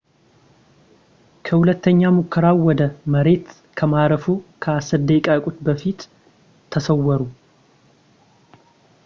ከሁለተኛ 1.47 2.01
ሙከራው 2.15 2.57
ወደ 2.69 2.81
መሬት 3.15 3.45
ከማረፉ 3.77 4.25
ከአስር 4.63 5.01
ደቂቃዎች 5.11 5.57
በፊት 5.67 5.99
ተሰወረ 6.73 7.21